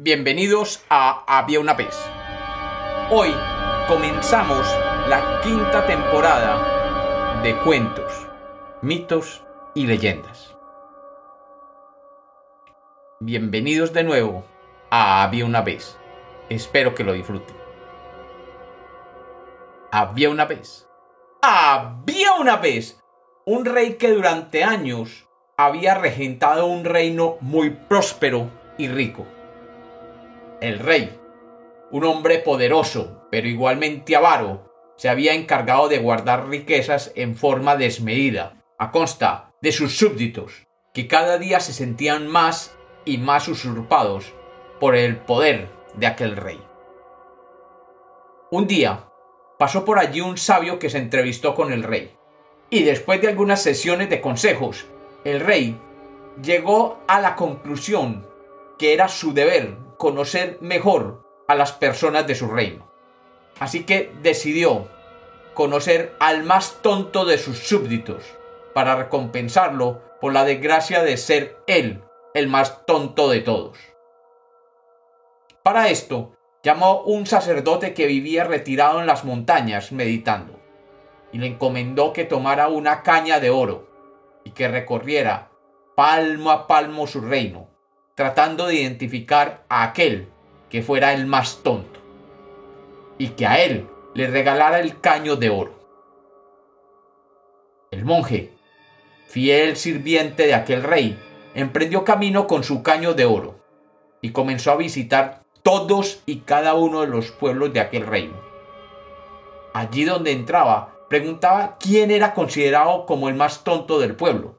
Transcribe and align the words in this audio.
Bienvenidos 0.00 0.84
a 0.88 1.24
Había 1.26 1.58
una 1.58 1.74
vez. 1.74 2.00
Hoy 3.10 3.34
comenzamos 3.88 4.64
la 5.08 5.40
quinta 5.42 5.88
temporada 5.88 7.42
de 7.42 7.56
cuentos, 7.64 8.28
mitos 8.80 9.42
y 9.74 9.88
leyendas. 9.88 10.56
Bienvenidos 13.18 13.92
de 13.92 14.04
nuevo 14.04 14.44
a 14.88 15.24
Había 15.24 15.44
una 15.44 15.62
vez. 15.62 15.98
Espero 16.48 16.94
que 16.94 17.02
lo 17.02 17.12
disfruten. 17.14 17.56
Había 19.90 20.30
una 20.30 20.44
vez. 20.44 20.88
Había 21.42 22.34
una 22.34 22.58
vez 22.58 23.02
un 23.44 23.64
rey 23.64 23.94
que 23.94 24.12
durante 24.12 24.62
años 24.62 25.26
había 25.56 25.96
regentado 25.96 26.66
un 26.66 26.84
reino 26.84 27.36
muy 27.40 27.70
próspero 27.70 28.48
y 28.78 28.86
rico 28.86 29.26
el 30.60 30.78
rey, 30.78 31.18
un 31.90 32.04
hombre 32.04 32.38
poderoso, 32.38 33.26
pero 33.30 33.48
igualmente 33.48 34.16
avaro, 34.16 34.72
se 34.96 35.08
había 35.08 35.34
encargado 35.34 35.88
de 35.88 35.98
guardar 35.98 36.48
riquezas 36.48 37.12
en 37.14 37.36
forma 37.36 37.76
desmedida, 37.76 38.64
a 38.78 38.90
consta 38.90 39.52
de 39.62 39.72
sus 39.72 39.96
súbditos, 39.96 40.66
que 40.92 41.06
cada 41.06 41.38
día 41.38 41.60
se 41.60 41.72
sentían 41.72 42.26
más 42.26 42.76
y 43.04 43.18
más 43.18 43.48
usurpados 43.48 44.32
por 44.80 44.96
el 44.96 45.16
poder 45.18 45.68
de 45.94 46.06
aquel 46.06 46.36
rey. 46.36 46.60
Un 48.50 48.66
día 48.66 49.04
pasó 49.58 49.84
por 49.84 49.98
allí 49.98 50.20
un 50.20 50.36
sabio 50.36 50.78
que 50.78 50.90
se 50.90 50.98
entrevistó 50.98 51.54
con 51.54 51.72
el 51.72 51.82
rey, 51.82 52.16
y 52.70 52.82
después 52.82 53.20
de 53.20 53.28
algunas 53.28 53.62
sesiones 53.62 54.10
de 54.10 54.20
consejos, 54.20 54.86
el 55.24 55.40
rey 55.40 55.80
llegó 56.42 56.98
a 57.08 57.20
la 57.20 57.34
conclusión 57.36 58.26
que 58.78 58.92
era 58.92 59.08
su 59.08 59.32
deber 59.32 59.87
conocer 59.98 60.58
mejor 60.60 61.24
a 61.48 61.54
las 61.54 61.72
personas 61.72 62.26
de 62.26 62.34
su 62.34 62.48
reino. 62.48 62.90
Así 63.58 63.84
que 63.84 64.12
decidió 64.22 64.88
conocer 65.54 66.14
al 66.20 66.44
más 66.44 66.78
tonto 66.82 67.24
de 67.24 67.36
sus 67.36 67.58
súbditos 67.58 68.22
para 68.74 68.94
recompensarlo 68.94 70.00
por 70.20 70.32
la 70.32 70.44
desgracia 70.44 71.02
de 71.02 71.16
ser 71.16 71.58
él 71.66 72.02
el 72.34 72.46
más 72.48 72.86
tonto 72.86 73.28
de 73.28 73.40
todos. 73.40 73.76
Para 75.62 75.88
esto, 75.88 76.32
llamó 76.62 77.02
un 77.02 77.26
sacerdote 77.26 77.94
que 77.94 78.06
vivía 78.06 78.44
retirado 78.44 79.00
en 79.00 79.06
las 79.06 79.24
montañas 79.24 79.92
meditando, 79.92 80.58
y 81.32 81.38
le 81.38 81.48
encomendó 81.48 82.12
que 82.12 82.24
tomara 82.24 82.68
una 82.68 83.02
caña 83.02 83.40
de 83.40 83.50
oro 83.50 83.88
y 84.44 84.52
que 84.52 84.68
recorriera 84.68 85.50
palmo 85.96 86.50
a 86.50 86.66
palmo 86.66 87.06
su 87.06 87.20
reino, 87.20 87.67
tratando 88.18 88.66
de 88.66 88.74
identificar 88.74 89.64
a 89.68 89.84
aquel 89.84 90.26
que 90.70 90.82
fuera 90.82 91.14
el 91.14 91.26
más 91.26 91.62
tonto 91.62 92.00
y 93.16 93.28
que 93.28 93.46
a 93.46 93.62
él 93.62 93.86
le 94.12 94.26
regalara 94.26 94.80
el 94.80 95.00
caño 95.00 95.36
de 95.36 95.50
oro. 95.50 95.78
El 97.92 98.04
monje, 98.04 98.50
fiel 99.28 99.76
sirviente 99.76 100.48
de 100.48 100.54
aquel 100.54 100.82
rey, 100.82 101.16
emprendió 101.54 102.04
camino 102.04 102.48
con 102.48 102.64
su 102.64 102.82
caño 102.82 103.14
de 103.14 103.24
oro 103.24 103.60
y 104.20 104.32
comenzó 104.32 104.72
a 104.72 104.76
visitar 104.76 105.44
todos 105.62 106.20
y 106.26 106.40
cada 106.40 106.74
uno 106.74 107.02
de 107.02 107.06
los 107.06 107.30
pueblos 107.30 107.72
de 107.72 107.78
aquel 107.78 108.04
reino. 108.04 108.34
Allí 109.74 110.02
donde 110.02 110.32
entraba, 110.32 111.06
preguntaba 111.08 111.76
quién 111.78 112.10
era 112.10 112.34
considerado 112.34 113.06
como 113.06 113.28
el 113.28 113.36
más 113.36 113.62
tonto 113.62 114.00
del 114.00 114.16
pueblo. 114.16 114.58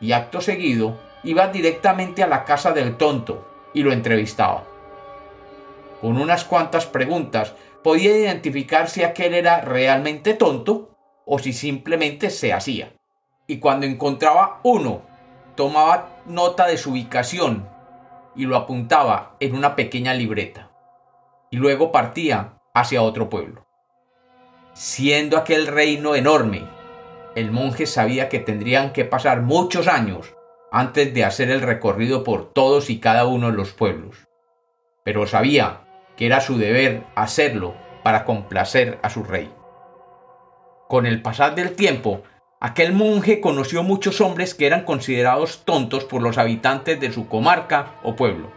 Y 0.00 0.12
acto 0.12 0.40
seguido 0.40 0.98
iba 1.24 1.48
directamente 1.48 2.22
a 2.22 2.26
la 2.26 2.44
casa 2.44 2.72
del 2.72 2.96
tonto 2.96 3.46
y 3.72 3.82
lo 3.82 3.92
entrevistaba. 3.92 4.64
Con 6.00 6.20
unas 6.20 6.44
cuantas 6.44 6.86
preguntas 6.86 7.54
podía 7.82 8.16
identificar 8.16 8.88
si 8.88 9.02
aquel 9.02 9.34
era 9.34 9.60
realmente 9.60 10.34
tonto 10.34 10.90
o 11.24 11.38
si 11.38 11.52
simplemente 11.52 12.30
se 12.30 12.52
hacía. 12.52 12.94
Y 13.46 13.58
cuando 13.58 13.86
encontraba 13.86 14.60
uno, 14.62 15.02
tomaba 15.54 16.10
nota 16.26 16.66
de 16.66 16.76
su 16.76 16.92
ubicación 16.92 17.68
y 18.36 18.44
lo 18.44 18.56
apuntaba 18.56 19.36
en 19.40 19.54
una 19.54 19.76
pequeña 19.76 20.14
libreta. 20.14 20.70
Y 21.50 21.56
luego 21.56 21.92
partía 21.92 22.58
hacia 22.74 23.02
otro 23.02 23.30
pueblo. 23.30 23.66
Siendo 24.72 25.38
aquel 25.38 25.66
reino 25.68 26.14
enorme, 26.16 26.64
el 27.34 27.52
monje 27.52 27.86
sabía 27.86 28.28
que 28.28 28.40
tendrían 28.40 28.92
que 28.92 29.04
pasar 29.04 29.42
muchos 29.42 29.86
años 29.86 30.34
antes 30.74 31.14
de 31.14 31.24
hacer 31.24 31.52
el 31.52 31.60
recorrido 31.60 32.24
por 32.24 32.52
todos 32.52 32.90
y 32.90 32.98
cada 32.98 33.26
uno 33.26 33.52
de 33.52 33.56
los 33.56 33.72
pueblos. 33.72 34.26
Pero 35.04 35.24
sabía 35.28 35.82
que 36.16 36.26
era 36.26 36.40
su 36.40 36.58
deber 36.58 37.04
hacerlo 37.14 37.76
para 38.02 38.24
complacer 38.24 38.98
a 39.02 39.08
su 39.08 39.22
rey. 39.22 39.52
Con 40.88 41.06
el 41.06 41.22
pasar 41.22 41.54
del 41.54 41.76
tiempo, 41.76 42.22
aquel 42.58 42.92
monje 42.92 43.40
conoció 43.40 43.84
muchos 43.84 44.20
hombres 44.20 44.52
que 44.52 44.66
eran 44.66 44.84
considerados 44.84 45.64
tontos 45.64 46.02
por 46.06 46.22
los 46.22 46.38
habitantes 46.38 46.98
de 46.98 47.12
su 47.12 47.28
comarca 47.28 47.94
o 48.02 48.16
pueblo. 48.16 48.50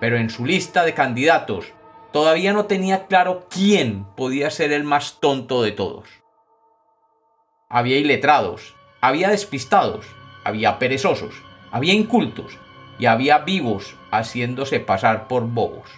Pero 0.00 0.16
en 0.16 0.30
su 0.30 0.46
lista 0.46 0.82
de 0.82 0.94
candidatos 0.94 1.74
todavía 2.10 2.54
no 2.54 2.64
tenía 2.64 3.06
claro 3.06 3.48
quién 3.50 4.06
podía 4.16 4.48
ser 4.48 4.72
el 4.72 4.84
más 4.84 5.20
tonto 5.20 5.62
de 5.62 5.72
todos. 5.72 6.08
Había 7.68 7.98
iletrados, 7.98 8.74
había 9.02 9.28
despistados, 9.28 10.06
había 10.48 10.78
perezosos, 10.78 11.42
había 11.70 11.94
incultos 11.94 12.58
y 12.98 13.06
había 13.06 13.38
vivos 13.38 13.96
haciéndose 14.10 14.80
pasar 14.80 15.28
por 15.28 15.46
bobos. 15.46 15.90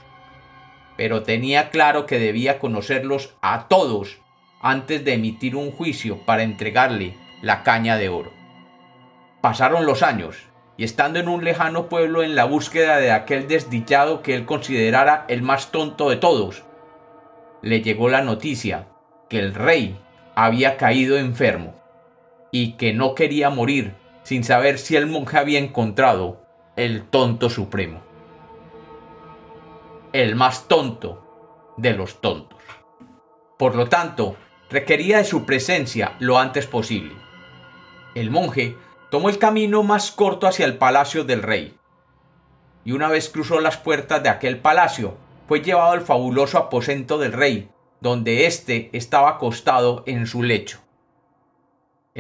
Pero 0.97 1.23
tenía 1.23 1.71
claro 1.71 2.05
que 2.07 2.19
debía 2.19 2.59
conocerlos 2.59 3.35
a 3.41 3.69
todos 3.69 4.19
antes 4.61 5.05
de 5.05 5.15
emitir 5.15 5.57
un 5.57 5.71
juicio 5.71 6.19
para 6.27 6.43
entregarle 6.43 7.17
la 7.41 7.63
caña 7.63 7.97
de 7.97 8.11
oro. 8.11 8.33
Pasaron 9.41 9.87
los 9.87 10.03
años, 10.03 10.37
y 10.77 10.85
estando 10.85 11.19
en 11.19 11.29
un 11.29 11.45
lejano 11.45 11.89
pueblo 11.89 12.23
en 12.23 12.35
la 12.35 12.45
búsqueda 12.45 12.99
de 12.99 13.13
aquel 13.13 13.49
desdichado 13.49 14.23
que 14.23 14.35
él 14.35 14.45
considerara 14.45 15.25
el 15.29 15.43
más 15.43 15.73
tonto 15.73 16.11
de 16.11 16.17
todos, 16.17 16.65
le 17.63 17.81
llegó 17.81 18.09
la 18.09 18.23
noticia 18.23 18.89
que 19.29 19.39
el 19.39 19.55
rey 19.55 19.99
había 20.35 20.77
caído 20.77 21.17
enfermo 21.17 21.75
y 22.51 22.73
que 22.73 22.93
no 22.93 23.15
quería 23.15 23.49
morir 23.49 23.95
sin 24.31 24.45
saber 24.45 24.79
si 24.79 24.95
el 24.95 25.09
monje 25.09 25.39
había 25.39 25.59
encontrado 25.59 26.47
el 26.77 27.03
tonto 27.03 27.51
supremo. 27.51 28.01
El 30.13 30.37
más 30.37 30.69
tonto 30.69 31.75
de 31.77 31.95
los 31.95 32.21
tontos. 32.21 32.61
Por 33.59 33.75
lo 33.75 33.89
tanto, 33.89 34.37
requería 34.71 35.19
de 35.19 35.25
su 35.25 35.47
presencia 35.47 36.15
lo 36.21 36.39
antes 36.39 36.69
posible. 36.69 37.13
El 38.15 38.31
monje 38.31 38.77
tomó 39.11 39.31
el 39.31 39.39
camino 39.39 39.83
más 39.83 40.13
corto 40.13 40.47
hacia 40.47 40.65
el 40.65 40.79
palacio 40.79 41.25
del 41.25 41.43
rey, 41.43 41.77
y 42.85 42.93
una 42.93 43.09
vez 43.09 43.31
cruzó 43.31 43.59
las 43.59 43.79
puertas 43.79 44.23
de 44.23 44.29
aquel 44.29 44.59
palacio, 44.61 45.17
fue 45.49 45.61
llevado 45.61 45.91
al 45.91 46.03
fabuloso 46.03 46.57
aposento 46.57 47.19
del 47.19 47.33
rey, 47.33 47.69
donde 48.01 48.47
éste 48.47 48.91
estaba 48.93 49.31
acostado 49.31 50.05
en 50.07 50.29
su 50.29 50.45
lecho. 50.45 50.79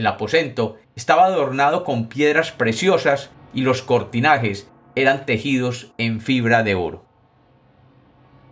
El 0.00 0.06
aposento 0.06 0.78
estaba 0.96 1.26
adornado 1.26 1.84
con 1.84 2.08
piedras 2.08 2.52
preciosas 2.52 3.28
y 3.52 3.60
los 3.60 3.82
cortinajes 3.82 4.70
eran 4.94 5.26
tejidos 5.26 5.92
en 5.98 6.22
fibra 6.22 6.62
de 6.62 6.74
oro. 6.74 7.04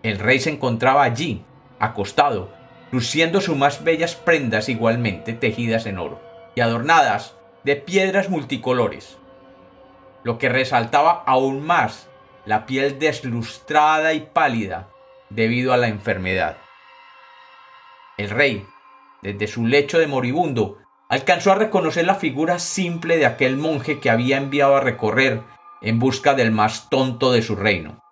El 0.03 0.19
rey 0.19 0.41
se 0.41 0.50
encontraba 0.50 1.04
allí, 1.04 1.42
acostado, 1.78 2.50
luciendo 2.92 3.41
sus 3.41 3.56
más 3.56 3.82
bellas 3.82 4.14
prendas 4.14 4.69
igualmente 4.69 5.32
tejidas 5.32 5.86
en 5.86 5.97
oro 5.97 6.20
y 6.54 6.60
adornadas 6.60 7.34
de 7.65 7.76
piedras 7.76 8.28
multicolores, 8.28 9.16
lo 10.25 10.36
que 10.36 10.50
resaltaba 10.50 11.22
aún 11.26 11.65
más 11.65 12.10
la 12.44 12.66
piel 12.66 12.98
deslustrada 12.98 14.12
y 14.12 14.21
pálida 14.21 14.91
debido 15.30 15.72
a 15.72 15.78
la 15.78 15.89
enfermedad. 15.89 16.59
El 18.18 18.28
rey, 18.28 18.66
desde 19.22 19.47
su 19.47 19.65
lecho 19.65 19.98
de 19.98 20.09
moribundo, 20.09 20.77
alcanzó 21.09 21.53
a 21.53 21.57
reconocer 21.57 22.05
la 22.05 22.15
figura 22.15 22.59
simple 22.59 23.16
de 23.16 23.27
aquel 23.27 23.57
monje 23.57 23.99
que 23.99 24.10
había 24.10 24.37
enviado 24.37 24.77
a 24.77 24.81
recorrer 24.81 25.43
en 25.81 25.99
busca 25.99 26.34
del 26.34 26.51
más 26.51 26.91
tonto 26.91 27.33
de 27.33 27.43
su 27.43 27.57
reino. 27.57 28.03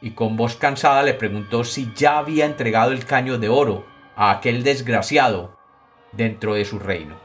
Y 0.00 0.10
con 0.10 0.36
voz 0.36 0.56
cansada 0.56 1.02
le 1.02 1.14
preguntó 1.14 1.64
si 1.64 1.92
ya 1.94 2.18
había 2.18 2.44
entregado 2.44 2.92
el 2.92 3.06
caño 3.06 3.38
de 3.38 3.48
oro 3.48 3.86
a 4.16 4.30
aquel 4.30 4.62
desgraciado 4.62 5.56
dentro 6.12 6.54
de 6.54 6.64
su 6.64 6.78
reino. 6.78 7.16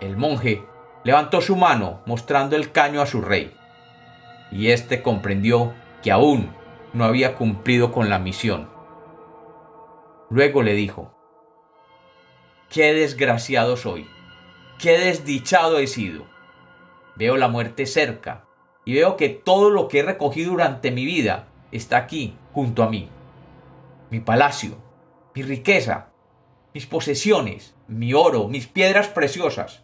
El 0.00 0.16
monje 0.16 0.62
levantó 1.02 1.40
su 1.40 1.56
mano 1.56 2.00
mostrando 2.06 2.54
el 2.56 2.70
caño 2.70 3.02
a 3.02 3.06
su 3.06 3.20
rey, 3.20 3.56
y 4.52 4.70
éste 4.70 5.02
comprendió 5.02 5.74
que 6.02 6.12
aún 6.12 6.54
no 6.92 7.04
había 7.04 7.34
cumplido 7.34 7.92
con 7.92 8.08
la 8.08 8.18
misión. 8.18 8.70
Luego 10.30 10.62
le 10.62 10.74
dijo, 10.74 11.19
qué 12.70 12.94
desgraciado 12.94 13.76
soy, 13.76 14.06
qué 14.78 14.96
desdichado 14.96 15.78
he 15.78 15.88
sido. 15.88 16.24
Veo 17.16 17.36
la 17.36 17.48
muerte 17.48 17.84
cerca 17.84 18.44
y 18.84 18.94
veo 18.94 19.16
que 19.16 19.28
todo 19.28 19.70
lo 19.70 19.88
que 19.88 19.98
he 19.98 20.02
recogido 20.02 20.52
durante 20.52 20.92
mi 20.92 21.04
vida 21.04 21.48
está 21.72 21.96
aquí, 21.96 22.36
junto 22.52 22.84
a 22.84 22.88
mí. 22.88 23.08
Mi 24.10 24.20
palacio, 24.20 24.78
mi 25.34 25.42
riqueza, 25.42 26.10
mis 26.72 26.86
posesiones, 26.86 27.74
mi 27.88 28.14
oro, 28.14 28.46
mis 28.46 28.68
piedras 28.68 29.08
preciosas, 29.08 29.82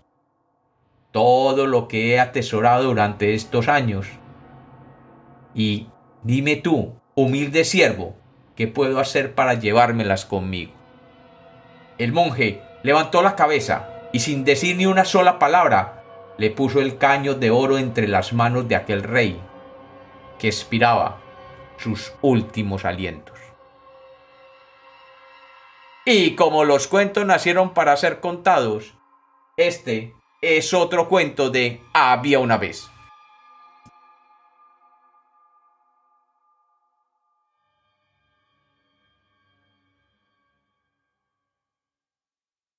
todo 1.11 1.67
lo 1.67 1.89
que 1.89 2.15
he 2.15 2.21
atesorado 2.21 2.85
durante 2.85 3.35
estos 3.35 3.67
años. 3.67 4.07
Y 5.55 5.89
dime 6.23 6.55
tú, 6.55 6.95
humilde 7.17 7.65
siervo, 7.65 8.15
¿qué 8.55 8.69
puedo 8.69 9.01
hacer 9.01 9.35
para 9.35 9.55
llevármelas 9.55 10.25
conmigo? 10.25 10.73
El 11.99 12.13
monje 12.13 12.63
levantó 12.87 13.21
la 13.21 13.35
cabeza 13.35 13.89
y 14.13 14.21
sin 14.21 14.45
decir 14.45 14.77
ni 14.77 14.87
una 14.87 15.05
sola 15.05 15.41
palabra, 15.41 16.05
le 16.39 16.51
puso 16.51 16.81
el 16.81 16.99
caño 16.99 17.35
de 17.35 17.51
oro 17.51 17.79
entre 17.79 18.07
las 18.07 18.33
manos 18.33 18.69
de 18.69 18.77
aquel 18.77 19.03
rey, 19.03 19.43
que 20.39 20.47
expiraba 20.47 21.19
sus 21.79 22.13
últimos 22.23 22.85
alientos. 22.85 23.37
Y 26.05 26.37
como 26.37 26.63
los 26.63 26.87
cuentos 26.87 27.27
nacieron 27.27 27.75
para 27.75 27.97
ser 27.97 28.21
contados, 28.21 28.95
este 29.57 30.15
es 30.41 30.73
otro 30.73 31.09
cuento 31.09 31.51
de 31.51 31.83
Había 31.93 32.39
una 32.39 32.57
vez. 32.57 32.89